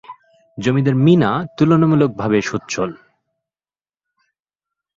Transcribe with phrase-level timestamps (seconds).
[0.57, 2.89] জমিদার মীনা তুলনামূলকভাবে সচ্ছল।